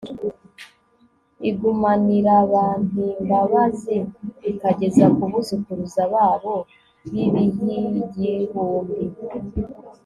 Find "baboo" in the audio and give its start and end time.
6.13-6.63